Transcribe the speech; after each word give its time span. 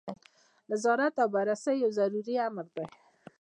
نظارت 0.71 1.13
او 1.21 1.27
بررسي 1.35 1.73
یو 1.83 1.91
ضروري 1.99 2.35
امر 2.47 2.65
دی. 2.75 2.85